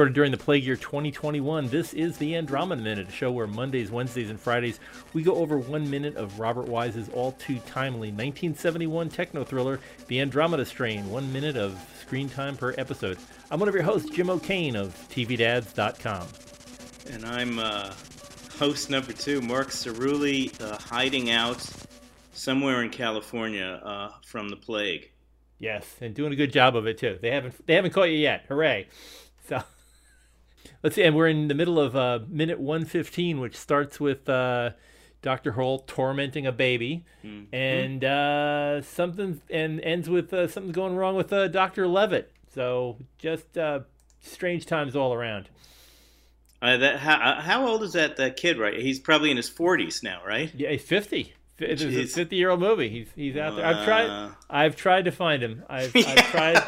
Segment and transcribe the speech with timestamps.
[0.00, 1.68] recorded during the plague year 2021.
[1.68, 4.80] This is the Andromeda Minute, a show where Mondays, Wednesdays, and Fridays
[5.12, 10.20] we go over one minute of Robert Wise's all too timely 1971 techno thriller, The
[10.20, 13.18] Andromeda Strain, one minute of screen time per episode.
[13.50, 16.26] I'm one of your hosts, Jim O'Kane of TVDads.com.
[17.12, 17.92] And I'm uh,
[18.58, 21.62] host number two, Mark Cerulli, uh, hiding out
[22.32, 25.10] somewhere in California uh, from the plague.
[25.58, 27.18] Yes, and doing a good job of it too.
[27.20, 28.46] They haven't they haven't caught you yet.
[28.48, 28.88] Hooray!
[29.46, 29.62] So
[30.82, 34.28] let's see, and we're in the middle of uh, minute one fifteen, which starts with
[34.28, 34.70] uh,
[35.22, 37.54] Doctor Hall tormenting a baby, mm-hmm.
[37.54, 42.32] and uh, something and ends with uh, something going wrong with uh, Doctor Leavitt.
[42.54, 43.80] So just uh,
[44.20, 45.48] strange times all around.
[46.62, 48.58] Uh, that how, how old is that that kid?
[48.58, 50.52] Right, he's probably in his forties now, right?
[50.54, 51.34] Yeah, he's fifty.
[51.58, 52.88] It's a fifty-year-old movie.
[52.88, 53.66] He's he's out there.
[53.66, 54.32] I've tried.
[54.48, 55.62] I've tried to find him.
[55.68, 56.62] I've, I've tried.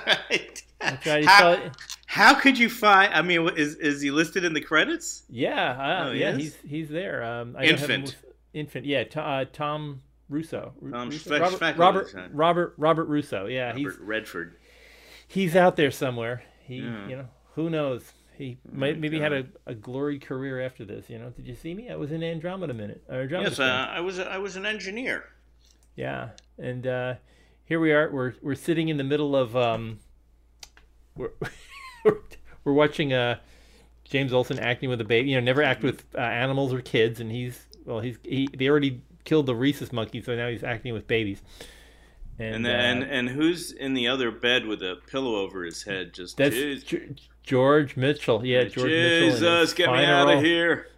[0.81, 1.25] I've tried.
[1.25, 1.71] How,
[2.13, 3.15] how, could you find?
[3.15, 5.23] I mean, is is he listed in the credits?
[5.31, 7.25] Yeah, uh, oh, yeah, he's he's there.
[7.25, 8.17] Um, I infant.
[8.53, 8.85] infant.
[8.85, 10.75] Yeah, t- uh, Tom Russo.
[10.91, 11.41] Tom Russo?
[11.41, 13.47] Robert, Robert, Robert Robert Russo.
[13.47, 14.57] Yeah, Robert he's Redford.
[15.27, 16.43] He's out there somewhere.
[16.61, 17.09] He, yeah.
[17.09, 18.13] you know, who knows?
[18.37, 19.33] He oh might, maybe God.
[19.33, 21.09] had a, a glory career after this.
[21.09, 21.89] You know, did you see me?
[21.89, 23.03] I was in Andromeda Minute.
[23.09, 24.19] Andromeda yes, uh, I was.
[24.19, 25.25] I was an engineer.
[25.97, 27.15] Yeah, and uh,
[27.65, 28.11] here we are.
[28.13, 30.01] We're we're sitting in the middle of um,
[31.17, 31.31] we're
[32.65, 33.39] we're watching uh,
[34.05, 35.31] James Olson acting with a baby.
[35.31, 38.69] You know, never act with uh, animals or kids, and he's well, he's he they
[38.69, 41.43] already killed the rhesus monkey, so now he's acting with babies.
[42.39, 45.65] And and, then, uh, and, and who's in the other bed with a pillow over
[45.65, 46.13] his head?
[46.13, 46.57] Just that's
[47.43, 48.45] George Mitchell.
[48.45, 49.57] Yeah, George Jesus, Mitchell.
[49.57, 50.89] Jesus, get me out of here!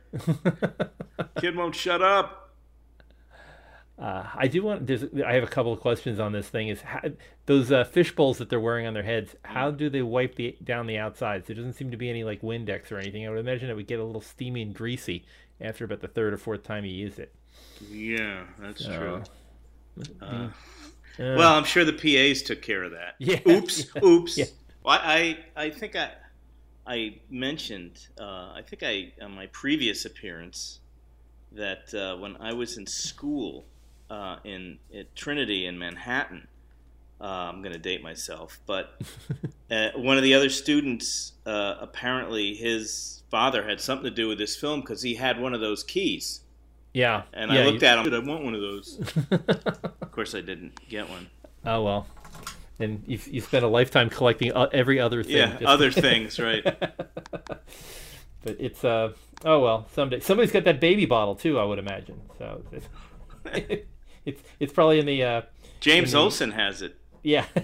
[1.41, 2.44] Kid won't shut up.
[3.97, 4.87] Uh, I do want.
[4.87, 6.69] There's, I have a couple of questions on this thing.
[6.69, 7.01] Is how,
[7.47, 9.37] those uh, fish bowls that they're wearing on their heads?
[9.45, 11.47] How do they wipe the down the outsides?
[11.47, 13.25] There doesn't seem to be any like Windex or anything.
[13.25, 15.25] I would imagine it would get a little steamy and greasy
[15.61, 17.33] after about the third or fourth time you use it.
[17.89, 19.23] Yeah, that's so, true.
[20.21, 20.49] Uh, uh,
[21.19, 23.15] well, I'm sure the PAs took care of that.
[23.19, 23.39] Yeah.
[23.47, 23.87] Oops.
[24.03, 24.37] Oops.
[24.37, 24.47] Yeah.
[24.85, 26.11] Well, I I think I
[26.85, 30.81] I mentioned uh, I think I on my previous appearance
[31.53, 33.65] that uh, when I was in school
[34.11, 36.49] uh, in at Trinity in Manhattan.
[37.21, 39.01] Uh, I'm going to date myself, but
[39.71, 44.39] uh, one of the other students uh, apparently his father had something to do with
[44.39, 46.41] this film because he had one of those keys.
[46.93, 47.89] Yeah, and yeah, I looked you...
[47.89, 48.05] at him.
[48.05, 49.01] Did I want one of those.
[49.31, 51.29] of course, I didn't get one.
[51.65, 52.07] Oh well,
[52.79, 55.37] and you you spent a lifetime collecting every other thing.
[55.37, 55.65] Yeah, just...
[55.65, 56.63] other things, right?
[56.65, 57.61] but
[58.45, 59.13] it's uh
[59.45, 61.59] oh well, someday somebody's got that baby bottle too.
[61.59, 62.21] I would imagine.
[62.39, 62.63] So
[64.25, 65.43] it's it's probably in the uh,
[65.81, 66.97] James the, Olson has it.
[67.23, 67.47] Yeah.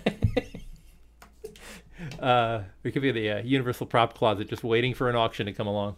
[2.21, 5.53] uh, it could be the uh, Universal prop closet, just waiting for an auction to
[5.53, 5.97] come along.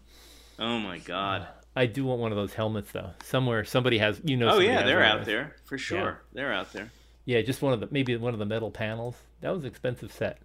[0.59, 1.43] Oh my god!
[1.43, 3.11] Uh, I do want one of those helmets though.
[3.23, 4.51] Somewhere somebody has, you know.
[4.51, 5.99] Oh yeah, they're out there for sure.
[5.99, 6.15] Yeah.
[6.33, 6.91] They're out there.
[7.25, 9.17] Yeah, just one of the maybe one of the metal panels.
[9.41, 10.39] That was an expensive set.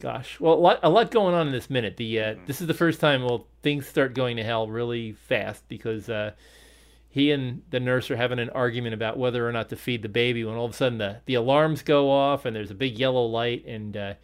[0.00, 1.98] Gosh, well, a lot, a lot going on in this minute.
[1.98, 2.46] The uh, mm-hmm.
[2.46, 6.32] this is the first time well things start going to hell really fast because uh,
[7.10, 10.08] he and the nurse are having an argument about whether or not to feed the
[10.08, 12.96] baby when all of a sudden the, the alarms go off and there's a big
[12.96, 14.14] yellow light and uh,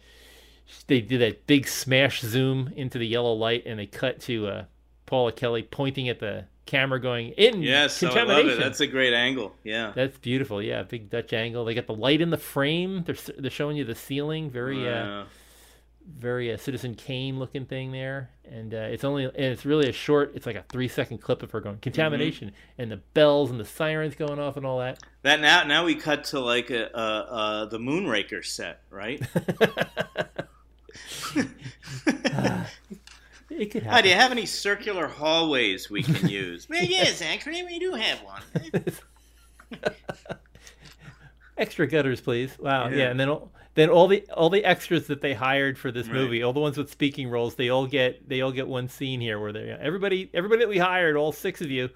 [0.87, 4.65] they do that big smash zoom into the yellow light and they cut to uh,
[5.05, 8.31] Paula Kelly pointing at the camera going in yes contamination.
[8.31, 8.59] I love it.
[8.59, 9.53] that's a great angle.
[9.63, 9.91] Yeah.
[9.93, 10.61] That's beautiful.
[10.61, 11.65] Yeah big Dutch angle.
[11.65, 13.03] They got the light in the frame.
[13.05, 14.49] They're, they're showing you the ceiling.
[14.49, 15.25] Very uh,
[16.07, 19.93] very uh, Citizen Kane looking thing there, and uh, it's only and it's really a
[19.93, 20.31] short.
[20.35, 22.81] It's like a three second clip of her going contamination mm-hmm.
[22.81, 24.99] and the bells and the sirens going off and all that.
[25.23, 29.21] That now now we cut to like a, a, a the Moonraker set, right?
[32.33, 32.63] uh,
[33.49, 33.99] it could happen.
[33.99, 36.67] Oh, do you have any circular hallways we can use?
[36.69, 38.41] well, yes, actually, we do have one.
[41.57, 42.57] Extra gutters, please.
[42.59, 43.29] Wow, yeah, yeah and then
[43.77, 46.15] then all the all the extras that they hired for this right.
[46.15, 49.21] movie, all the ones with speaking roles, they all get they all get one scene
[49.21, 51.91] here where they everybody everybody that we hired, all six of you,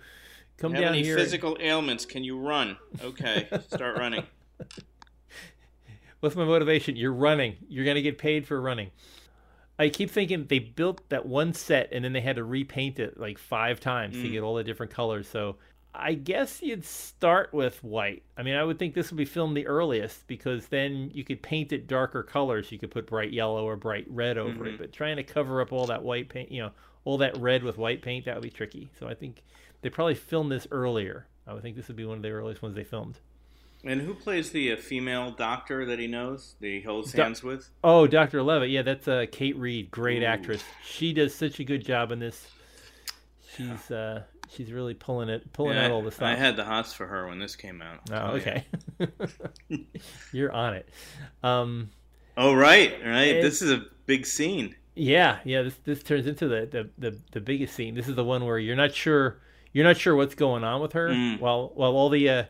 [0.57, 1.17] come Have down any here.
[1.17, 2.05] physical ailments?
[2.05, 2.77] Can you run?
[3.03, 4.23] Okay, start running.
[6.19, 6.95] What's my motivation?
[6.97, 7.55] You're running.
[7.67, 8.91] You're gonna get paid for running.
[9.79, 13.19] I keep thinking they built that one set and then they had to repaint it
[13.19, 14.21] like five times mm.
[14.21, 15.27] to get all the different colors.
[15.27, 15.55] So
[15.93, 18.23] I guess you'd start with white.
[18.37, 21.41] I mean, I would think this would be filmed the earliest because then you could
[21.41, 22.71] paint it darker colors.
[22.71, 24.67] You could put bright yellow or bright red over mm-hmm.
[24.67, 24.77] it.
[24.77, 26.71] But trying to cover up all that white paint, you know,
[27.03, 28.89] all that red with white paint, that would be tricky.
[28.97, 29.43] So I think
[29.81, 31.27] they probably filmed this earlier.
[31.45, 33.19] I would think this would be one of the earliest ones they filmed.
[33.83, 37.41] And who plays the uh, female doctor that he knows, that he holds Do- hands
[37.41, 37.69] with?
[37.83, 38.43] Oh, Dr.
[38.43, 38.69] Leavitt.
[38.69, 40.27] Yeah, that's uh, Kate Reid, great Ooh.
[40.27, 40.63] actress.
[40.85, 42.47] She does such a good job in this.
[43.55, 44.23] She's uh,
[44.55, 46.27] she's really pulling it, pulling yeah, out all the stuff.
[46.27, 47.99] I had the hots for her when this came out.
[48.11, 48.65] Oh, okay.
[50.31, 50.89] You're on it.
[51.43, 51.89] Um,
[52.37, 53.41] oh, right, right.
[53.41, 54.75] This is a big scene.
[54.95, 55.61] Yeah, yeah.
[55.61, 57.95] This this turns into the, the, the, the biggest scene.
[57.95, 59.39] This is the one where you're not sure
[59.73, 61.09] you're not sure what's going on with her.
[61.09, 61.39] Mm.
[61.39, 62.43] While while all the uh,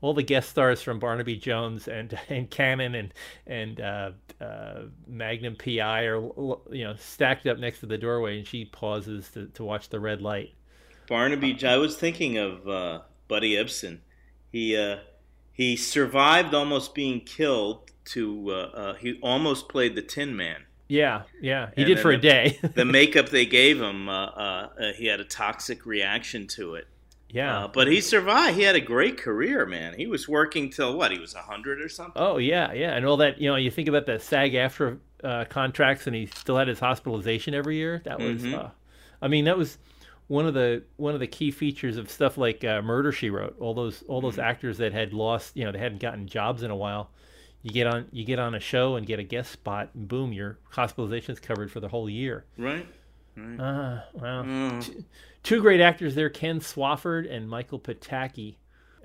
[0.00, 3.14] all the guest stars from Barnaby Jones and and Cannon and
[3.46, 4.10] and uh,
[4.40, 6.20] uh, Magnum PI are
[6.70, 10.00] you know stacked up next to the doorway, and she pauses to, to watch the
[10.00, 10.54] red light.
[11.08, 13.98] Barnaby, I was thinking of uh, Buddy Ebsen.
[14.52, 14.98] He uh,
[15.52, 17.90] he survived almost being killed.
[18.12, 20.62] To uh, uh, he almost played the Tin Man.
[20.88, 22.58] Yeah, yeah, he and did for a day.
[22.74, 24.06] the makeup they gave him,
[24.96, 26.86] he had a toxic reaction to it
[27.30, 28.56] yeah, uh, but he survived.
[28.56, 29.94] He had a great career, man.
[29.94, 31.12] He was working till what?
[31.12, 32.14] He was hundred or something.
[32.16, 33.38] Oh yeah, yeah, and all that.
[33.38, 37.52] You know, you think about the SAG-AFTRA uh, contracts, and he still had his hospitalization
[37.52, 38.00] every year.
[38.04, 38.54] That was, mm-hmm.
[38.54, 38.70] uh,
[39.20, 39.76] I mean, that was
[40.28, 43.56] one of the one of the key features of stuff like uh, Murder She Wrote.
[43.58, 44.42] All those all those mm-hmm.
[44.42, 47.10] actors that had lost, you know, they hadn't gotten jobs in a while.
[47.62, 50.32] You get on you get on a show and get a guest spot, and boom,
[50.32, 52.44] your hospitalization's covered for the whole year.
[52.56, 52.86] Right.
[53.36, 53.60] Right.
[53.60, 55.04] Ah, well, mm.
[55.42, 58.56] two, great actors there: Ken Swofford and Michael Pataki.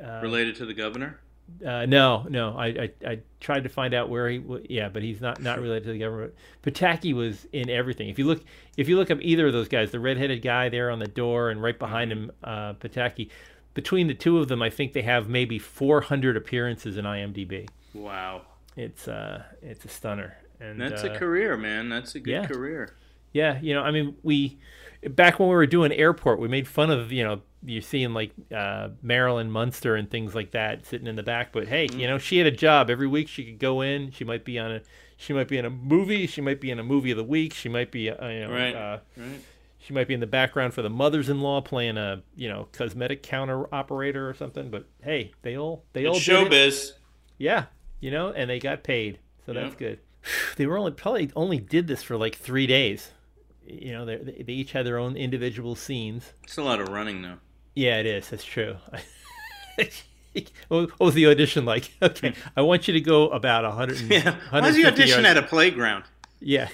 [0.04, 1.20] Uh, Related to the governor?
[1.66, 2.58] Uh, no, no.
[2.58, 4.42] I, I, I tried to find out where he.
[4.70, 6.34] Yeah, but he's not not related to the government.
[6.64, 8.10] Pataki was in everything.
[8.10, 8.44] If you look
[8.78, 11.50] if you look up either of those guys, the redheaded guy there on the door,
[11.50, 13.30] and right behind him, uh, Pataki.
[13.74, 17.68] Between the two of them, I think they have maybe 400 appearances in IMDb.
[17.94, 18.44] Wow,
[18.76, 20.38] it's uh, it's a stunner.
[20.60, 21.90] And that's uh, a career, man.
[21.90, 22.46] That's a good yeah.
[22.46, 22.96] career.
[23.32, 24.60] Yeah, you know, I mean, we
[25.10, 28.32] back when we were doing airport, we made fun of you know you're seeing like
[28.54, 31.52] uh, Marilyn Munster and things like that sitting in the back.
[31.52, 32.00] But hey, mm-hmm.
[32.00, 33.28] you know, she had a job every week.
[33.28, 34.12] She could go in.
[34.12, 34.82] She might be on a
[35.18, 36.28] she might be in a movie.
[36.28, 37.54] She might be in a movie of the week.
[37.54, 38.76] She might be uh, you know right.
[38.76, 39.42] Uh, right.
[39.80, 43.74] She might be in the background for the mothers-in-law playing a you know cosmetic counter
[43.74, 44.70] operator or something.
[44.70, 46.92] But hey, they all they it's all showbiz.
[47.38, 47.66] Yeah,
[48.00, 50.00] you know, and they got paid, so that's good.
[50.56, 53.12] They were only probably only did this for like three days
[53.66, 56.34] you know, they they each had their own individual scenes.
[56.44, 57.38] It's a lot of running, though.
[57.76, 58.30] Yeah, it is.
[58.30, 58.78] That's true.
[60.68, 61.92] what was the audition like?
[62.02, 64.00] Okay, I want you to go about a hundred.
[64.02, 65.38] Yeah, why was the audition yards.
[65.38, 66.04] at a playground?
[66.40, 66.68] Yeah,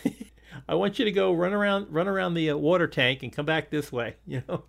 [0.67, 3.45] I want you to go run around, run around the uh, water tank, and come
[3.45, 4.15] back this way.
[4.25, 4.63] You know,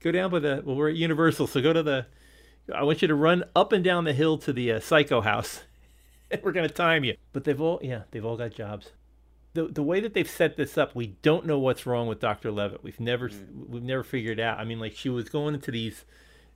[0.00, 0.62] go down by the.
[0.64, 2.06] Well, we're at Universal, so go to the.
[2.74, 5.62] I want you to run up and down the hill to the uh, Psycho House.
[6.42, 7.16] we're gonna time you.
[7.32, 8.90] But they've all, yeah, they've all got jobs
[9.54, 12.50] the the way that they've set this up, we don't know what's wrong with Dr.
[12.50, 12.82] Leavitt.
[12.82, 13.68] We've never mm.
[13.68, 14.58] we've never figured out.
[14.58, 16.04] I mean, like she was going into these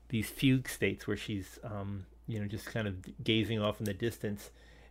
[0.08, 3.94] these fugue states where she's um, you know just kind of gazing off in the
[3.94, 4.50] distance.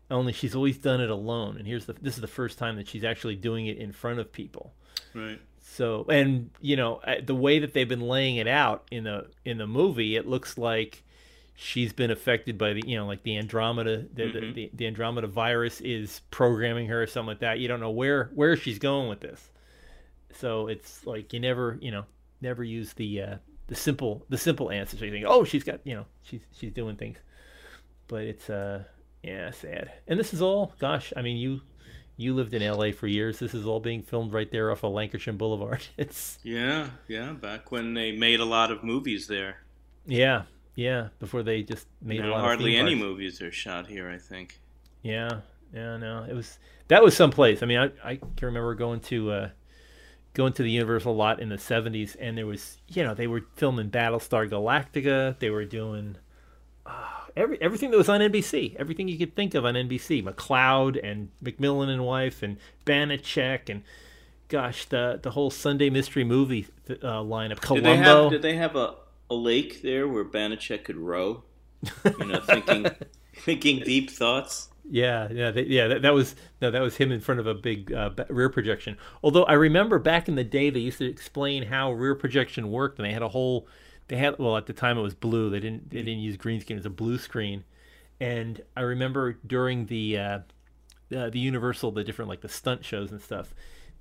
[0.10, 2.88] Only she's always done it alone, and here's the this is the first time that
[2.88, 4.74] she's actually doing it in front of people.
[5.14, 5.40] Right.
[5.60, 9.58] So, and you know the way that they've been laying it out in the in
[9.58, 11.04] the movie, it looks like
[11.60, 14.54] she's been affected by the you know like the Andromeda the, mm-hmm.
[14.54, 17.58] the, the, Andromeda virus is programming her or something like that.
[17.58, 19.50] You don't know where where she's going with this.
[20.34, 22.06] So it's like you never you know
[22.42, 24.98] never use the uh, the simple the simple answer.
[24.98, 27.18] So you think oh she's got you know she's she's doing things,
[28.08, 28.84] but it's uh
[29.24, 29.92] yeah sad.
[30.08, 31.62] And this is all gosh I mean you
[32.18, 33.40] you lived in LA for years.
[33.40, 35.84] This is all being filmed right there off of Lankershim Boulevard.
[35.98, 37.34] It's yeah, yeah.
[37.34, 39.64] Back when they made a lot of movies there.
[40.06, 40.44] Yeah,
[40.78, 44.08] yeah, before they just made no, a lot hardly any movies are shot here.
[44.08, 44.60] I think.
[45.02, 45.40] Yeah,
[45.74, 47.64] yeah, no, it was that was someplace.
[47.64, 49.50] I mean, I I can remember going to uh,
[50.36, 53.42] going to the Universal lot in the '70s, and there was you know they were
[53.56, 55.40] filming Battlestar Galactica.
[55.40, 56.18] They were doing
[56.86, 56.92] uh,
[57.36, 60.24] every everything that was on NBC, everything you could think of on NBC.
[60.24, 63.82] McCloud and McMillan and Wife and Banacek and
[64.48, 66.94] gosh, the the whole Sunday Mystery Movie uh,
[67.24, 67.62] lineup.
[67.62, 67.74] Columbo.
[67.74, 68.94] Did they have, did they have a
[69.30, 71.44] a lake there where Banacek could row?
[72.20, 72.88] You know, thinking
[73.36, 74.70] thinking deep thoughts.
[74.90, 75.88] Yeah, yeah, they, yeah.
[75.88, 78.98] That, that, was no, that was him in front of a big uh, rear projection.
[79.22, 82.98] Although I remember back in the day, they used to explain how rear projection worked,
[82.98, 83.68] and they had a whole.
[84.08, 85.50] They had well at the time it was blue.
[85.50, 86.78] They didn't they didn't use green screen.
[86.78, 87.66] It was a blue screen,
[88.22, 90.40] and I remember during the uh,
[91.16, 93.54] uh, the Universal, the different like the stunt shows and stuff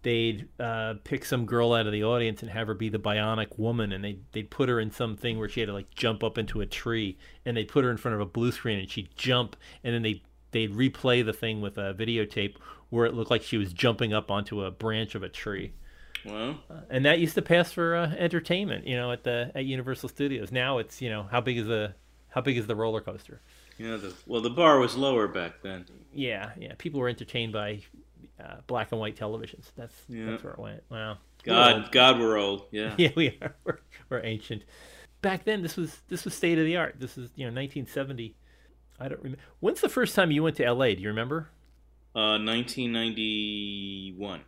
[0.03, 3.59] they'd uh, pick some girl out of the audience and have her be the bionic
[3.59, 6.39] woman and they'd, they'd put her in something where she had to like jump up
[6.39, 9.09] into a tree and they'd put her in front of a blue screen and she'd
[9.17, 10.23] jump and then they
[10.53, 12.57] they'd replay the thing with a videotape
[12.91, 15.73] where it looked like she was jumping up onto a branch of a tree
[16.25, 19.65] well, uh, and that used to pass for uh, entertainment, you know, at the at
[19.65, 20.51] Universal Studios.
[20.51, 21.95] Now it's you know how big is the
[22.29, 23.41] How big is the roller coaster?
[23.79, 25.85] Yeah, the, well, the bar was lower back then.
[26.13, 26.73] Yeah, yeah.
[26.79, 27.81] People were entertained by
[28.43, 29.71] uh, black and white televisions.
[29.77, 30.31] That's Yeah.
[30.31, 30.83] that's where it went.
[30.91, 31.19] Wow.
[31.45, 32.67] God, God, we're old.
[32.73, 32.95] Yeah.
[32.99, 33.55] Yeah, we are.
[33.65, 33.79] We're,
[34.11, 34.65] we're ancient.
[35.23, 36.97] Back then, this was this was state of the art.
[36.99, 38.35] This is you know 1970.
[38.99, 39.43] I don't remember.
[39.61, 40.95] When's the first time you went to L.A.?
[40.95, 41.49] Do you remember?
[42.15, 44.41] Uh, 1991.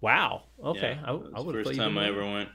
[0.00, 0.42] Wow.
[0.62, 0.98] Okay.
[1.00, 2.48] Yeah, I, was I the would first time I ever went.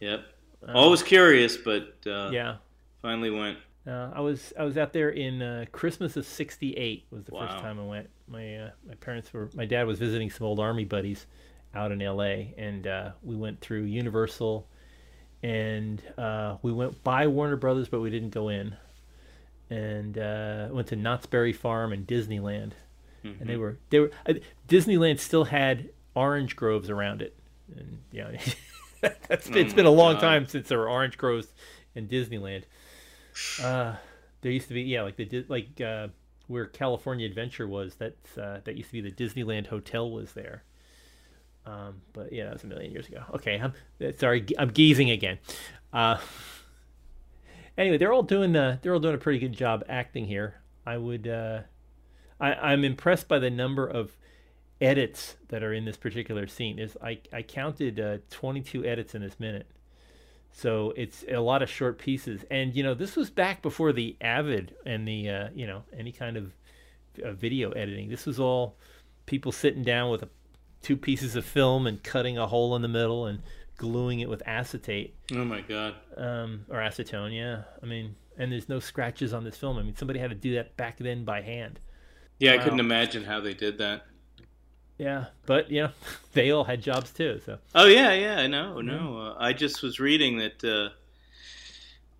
[0.00, 0.20] Yep.
[0.66, 2.56] Uh, Always curious, but uh, Yeah.
[3.02, 3.58] finally went.
[3.86, 7.58] Uh, I was I was out there in uh, Christmas of '68 was the first
[7.58, 8.10] time I went.
[8.28, 11.26] My uh, my parents were my dad was visiting some old army buddies
[11.74, 12.54] out in L.A.
[12.58, 14.66] and uh, we went through Universal
[15.42, 18.74] and uh, we went by Warner Brothers, but we didn't go in.
[19.68, 22.72] And uh, went to Knott's Berry Farm and Disneyland,
[23.24, 24.10] and they were they were
[24.68, 27.36] Disneyland still had orange groves around it,
[27.76, 28.30] and yeah,
[29.28, 30.20] that's it's Oh been a long God.
[30.20, 31.48] time since there were orange groves
[31.96, 32.62] in Disneyland.
[33.62, 33.96] Uh,
[34.40, 36.08] there used to be yeah, like the Di- like uh,
[36.46, 37.94] where California Adventure was.
[37.96, 40.62] That's uh, that used to be the Disneyland Hotel was there.
[41.66, 43.22] Um, but yeah, that was a million years ago.
[43.34, 45.38] Okay, I'm uh, sorry, I'm geezing again.
[45.92, 46.18] Uh,
[47.76, 50.60] anyway, they're all doing uh, they're all doing a pretty good job acting here.
[50.86, 51.62] I would uh,
[52.40, 54.16] I, I'm impressed by the number of
[54.80, 56.78] edits that are in this particular scene.
[56.78, 59.66] Is I I counted uh, 22 edits in this minute.
[60.52, 64.16] So it's a lot of short pieces, and you know this was back before the
[64.20, 66.52] Avid and the uh, you know any kind of
[67.22, 68.08] uh, video editing.
[68.08, 68.76] This was all
[69.26, 70.28] people sitting down with a,
[70.82, 73.42] two pieces of film and cutting a hole in the middle and
[73.76, 75.94] gluing it with acetate Oh my God.
[76.16, 77.36] um, or acetone.
[77.36, 79.76] Yeah, I mean, and there's no scratches on this film.
[79.76, 81.80] I mean, somebody had to do that back then by hand.
[82.38, 84.06] Yeah, I couldn't imagine how they did that.
[84.98, 85.90] Yeah, but you know,
[86.32, 87.40] they all had jobs too.
[87.44, 89.18] So Oh yeah, yeah, I know, no.
[89.18, 90.90] Uh, I just was reading that uh,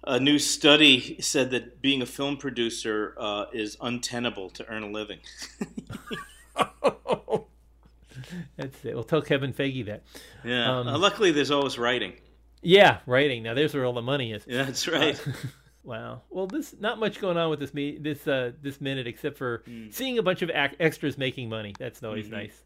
[0.05, 4.91] a new study said that being a film producer uh, is untenable to earn a
[4.91, 5.19] living.
[8.57, 8.95] that's it.
[8.95, 10.03] We'll tell Kevin Feige that.
[10.45, 10.79] yeah.
[10.79, 12.15] Um, Uh, luckily, there's always writing.
[12.63, 13.43] Yeah, writing.
[13.43, 14.43] Now there's where all the money is.
[14.47, 15.21] Yeah, that's right.
[15.85, 16.23] Wow.
[16.31, 19.63] Well, this not much going on with this me this uh this minute except for
[19.91, 21.75] seeing a bunch of ac- extras making money.
[21.79, 22.33] That's always Mhm.
[22.33, 22.65] nice.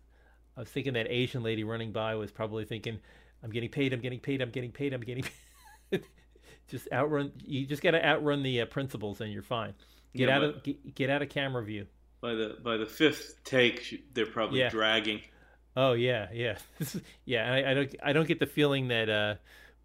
[0.57, 2.99] I was thinking that Asian lady running by was probably thinking,
[3.43, 3.93] "I'm getting paid.
[3.93, 4.43] I'm getting paid.
[4.43, 4.93] I'm getting paid.
[4.95, 5.25] I'm getting."
[5.91, 6.05] Paid.
[6.69, 7.33] just outrun.
[7.45, 9.75] You just got to outrun the uh, principals, and you're fine.
[10.17, 11.87] Get Yeah, out of get, get out of camera view.
[12.21, 14.69] by the by the fifth take, they're probably Yeah.
[14.69, 15.23] dragging.
[15.77, 16.59] Oh yeah, yeah,
[17.25, 17.53] yeah.
[17.53, 19.35] I, I don't I don't get the feeling that uh,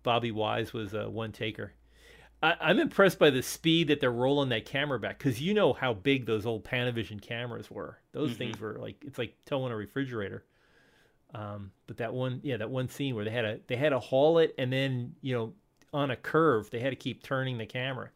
[0.03, 1.74] Bobby Wise was a one taker.
[2.43, 5.74] I, I'm impressed by the speed that they're rolling that camera back because you know
[5.74, 8.00] how big those old Panavision cameras were.
[8.13, 8.38] Those Mhm.
[8.38, 10.45] things were like it's like towing a refrigerator.
[11.34, 14.00] Um, but that one, yeah, that one scene where they had to they had to
[14.00, 15.53] haul it and then you know
[15.94, 18.10] on a curve they had to keep turning the camera.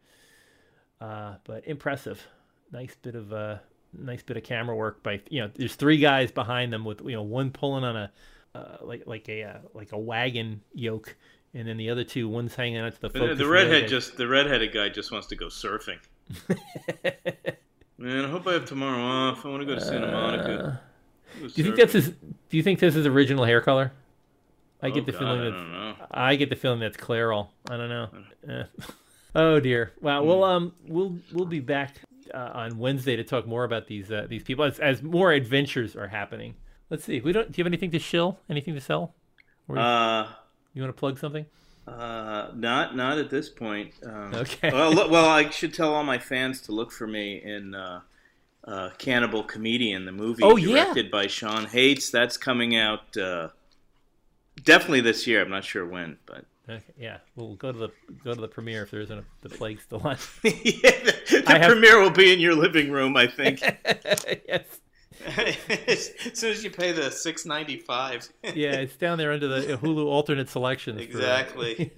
[1.01, 2.25] Uh, but impressive,
[2.71, 3.57] nice bit of uh,
[3.97, 5.49] nice bit of camera work by you know.
[5.53, 8.11] There's three guys behind them with you know one pulling on a
[8.55, 11.15] uh, like like a uh, like a wagon yoke,
[11.53, 13.37] and then the other two one's hanging onto the The, focus.
[13.37, 15.99] the redhead just the redheaded guy just wants to go surfing.
[17.97, 19.45] Man, I hope I have tomorrow off.
[19.45, 20.81] I want to go to Santa Monica.
[21.39, 22.13] Go Do you think that's his?
[22.49, 23.91] Do you think this is original hair color?
[24.81, 25.43] I Oh, get the God, feeling I
[25.97, 26.07] that.
[26.11, 27.49] I get the feeling that's Clairol.
[27.69, 28.09] I don't know.
[28.47, 28.63] Eh.
[29.35, 29.91] Oh dear.
[30.01, 30.23] Wow.
[30.23, 31.97] Well, um, we'll we'll be back
[32.33, 35.95] uh, on Wednesday to talk more about these uh, these people as, as more adventures
[35.95, 36.55] are happening.
[36.89, 37.19] Let's see.
[37.19, 37.51] We don't.
[37.51, 38.39] Do you have anything to shill?
[38.49, 39.13] Anything to sell?
[39.67, 40.29] Or Uh,
[40.73, 41.45] you want to plug something?
[41.87, 43.93] uh, not not at this point.
[44.03, 44.71] Um, Okay.
[44.71, 48.01] well, well, I should tell all my fans to look for me in uh,
[48.65, 50.83] uh, Cannibal Comedian, the movie Oh, yeah.
[50.85, 52.09] directed by Sean Hates.
[52.11, 53.49] That's coming out uh,
[54.63, 55.41] definitely this year.
[55.41, 56.83] I'm not sure when, but Okay.
[56.99, 57.17] Yeah.
[57.35, 57.89] We'll go to the
[58.23, 60.17] go to the premiere if there isn't a, the plague still on.
[60.43, 63.59] yeah, the, I have- premiere will be in your living room, I think.
[64.47, 64.65] yes.
[65.87, 68.29] as soon as you pay the six ninety five.
[68.43, 70.97] Yeah, it's down there under the Hulu alternate selections.
[70.97, 71.91] for- Exactly.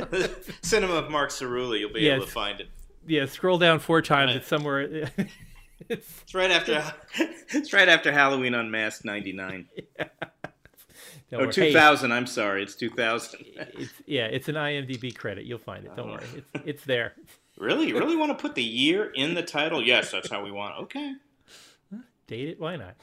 [0.62, 1.80] Cinema of Mark Cerulli.
[1.80, 2.68] You'll be able to find it.
[3.06, 4.28] yeah, scroll down four times.
[4.28, 4.36] Right.
[4.36, 5.10] It's somewhere.
[5.88, 6.84] it's right after.
[7.48, 9.68] it's right after Halloween Unmasked '99
[11.30, 11.54] don't or worry.
[11.54, 12.12] Hey, 2000.
[12.12, 13.40] I'm sorry, it's 2000.
[13.56, 15.44] it's yeah, it's an IMDb credit.
[15.44, 15.94] You'll find it.
[15.96, 16.24] Don't worry.
[16.34, 16.38] Oh.
[16.54, 17.14] It's it's there.
[17.58, 19.82] really, you really want to put the year in the title?
[19.82, 20.78] Yes, that's how we want.
[20.78, 20.82] it.
[20.82, 21.14] Okay.
[22.26, 22.60] Date it?
[22.60, 22.96] Why not?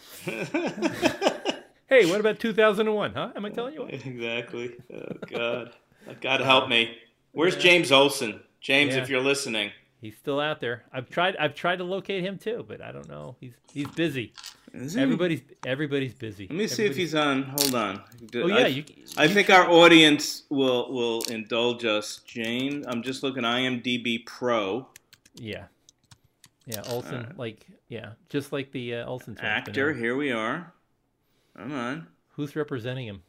[1.87, 3.13] Hey, what about 2001?
[3.13, 3.31] Huh?
[3.35, 3.93] Am I telling you what?
[3.93, 4.77] exactly.
[4.93, 5.73] Oh God,
[6.21, 6.97] God help me.
[7.33, 8.39] Where's James Olson?
[8.61, 9.01] James, Yeah.
[9.01, 9.71] if you're listening.
[10.01, 10.83] He's still out there.
[10.91, 11.37] I've tried.
[11.37, 13.35] I've tried to locate him too, but I don't know.
[13.39, 14.33] He's he's busy.
[14.73, 14.99] He?
[14.99, 16.47] Everybody's everybody's busy.
[16.47, 17.43] Let me see if he's on.
[17.43, 18.01] Hold on.
[18.35, 18.83] Oh yeah, I, you.
[19.17, 22.21] I think our audience will will indulge us.
[22.25, 24.87] James, I'm just looking IMDb Pro.
[25.35, 25.65] Yeah.
[26.65, 29.37] Yeah, Olsen, uh, like, yeah, just like the uh, Olsen.
[29.41, 30.71] Actor, here we are.
[31.57, 32.07] Come on.
[32.35, 33.23] Who's representing him?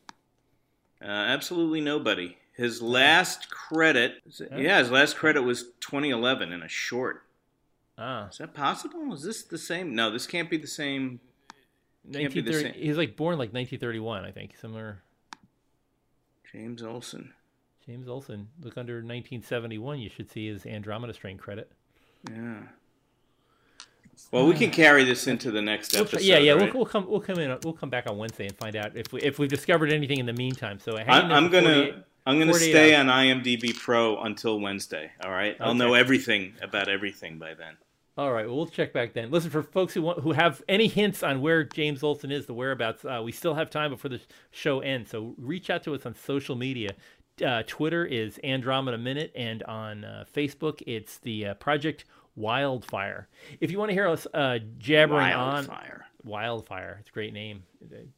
[1.03, 2.37] Uh, absolutely nobody.
[2.53, 4.23] His last credit,
[4.55, 7.25] yeah, his last credit was 2011 in a short.
[7.97, 9.13] Ah, is that possible?
[9.15, 9.95] Is this the same?
[9.95, 11.21] No, this can't be the same.
[12.13, 12.75] Can't be the same.
[12.75, 15.03] He's like born like 1931, I think, somewhere.
[16.51, 17.33] James Olson.
[17.87, 18.49] James Olson.
[18.61, 19.99] Look under 1971.
[19.99, 21.73] You should see his Andromeda Strain credit.
[22.31, 22.59] Yeah.
[24.31, 26.21] Well, we can carry this into the next episode.
[26.21, 26.73] yeah, yeah, right?
[26.73, 27.09] we'll, we'll, come.
[27.09, 27.57] We'll come in.
[27.65, 30.27] We'll come back on Wednesday and find out if we if we've discovered anything in
[30.27, 30.79] the meantime.
[30.79, 33.09] So I'm, I'm gonna I'm gonna stay hours.
[33.09, 35.11] on IMDb Pro until Wednesday.
[35.25, 37.77] All right, I'll know everything about everything by then.
[38.19, 39.31] All right, well, we'll check back then.
[39.31, 42.53] Listen, for folks who want, who have any hints on where James Olson is, the
[42.53, 45.11] whereabouts, uh, we still have time before the show ends.
[45.11, 46.91] So reach out to us on social media.
[47.45, 52.05] Uh, Twitter is Andromeda Minute, and on uh, Facebook, it's the uh, Project
[52.37, 53.29] Wildfire.
[53.61, 55.39] If you want to hear us uh, jabbering Wildfire.
[55.39, 57.63] on Wildfire, it's a great name,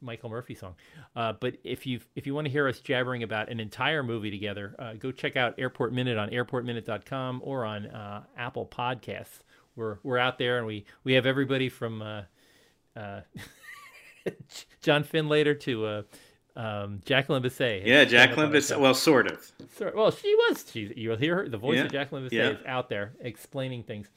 [0.00, 0.74] Michael Murphey song.
[1.14, 4.30] Uh, but if you if you want to hear us jabbering about an entire movie
[4.30, 9.40] together, uh, go check out Airport Minute on airportminute.com or on uh, Apple Podcasts.
[9.76, 12.22] We're we're out there, and we we have everybody from uh,
[12.96, 13.20] uh,
[14.82, 16.04] John Findlater to
[16.56, 17.84] um, Jacqueline Bisset.
[17.84, 18.78] Yeah, Jacqueline Bisset.
[18.78, 19.50] Well, sort of.
[19.76, 20.64] Sort, well, she was.
[20.70, 21.48] She, you'll hear her.
[21.48, 21.84] The voice yeah.
[21.84, 22.50] of Jacqueline Bisset yeah.
[22.50, 24.08] is out there explaining things.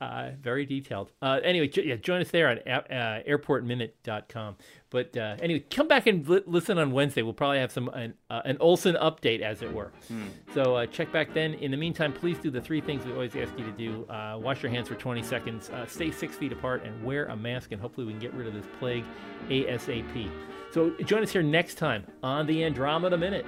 [0.00, 1.10] Uh, very detailed.
[1.20, 4.56] Uh, anyway, yeah, join us there on uh, airportminute.com.
[4.90, 7.22] But uh, anyway, come back and li- listen on Wednesday.
[7.22, 9.92] We'll probably have some an, uh, an Olson update, as it were.
[10.06, 10.26] Hmm.
[10.54, 11.54] So uh, check back then.
[11.54, 14.38] In the meantime, please do the three things we always ask you to do: uh,
[14.40, 17.72] wash your hands for 20 seconds, uh, stay six feet apart, and wear a mask.
[17.72, 19.04] And hopefully, we can get rid of this plague
[19.48, 20.30] ASAP.
[20.70, 23.46] So join us here next time on the Andromeda Minute.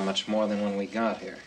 [0.00, 1.38] Much more than when we got here.